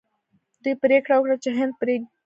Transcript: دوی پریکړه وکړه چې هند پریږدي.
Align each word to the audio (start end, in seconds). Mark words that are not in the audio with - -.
دوی 0.63 0.73
پریکړه 0.81 1.15
وکړه 1.17 1.35
چې 1.43 1.49
هند 1.57 1.73
پریږدي. 1.79 2.07